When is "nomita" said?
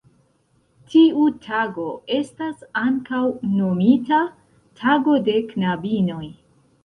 3.59-4.21